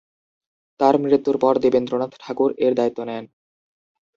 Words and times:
তার 0.79 0.95
মৃত্যুর 1.03 1.37
পর 1.37 1.53
দেবেন্দ্রনাথ 1.63 2.11
ঠাকুর 2.19 2.49
এর 2.57 2.73
দায়িত্ব 2.75 2.99
নেন। 3.03 3.25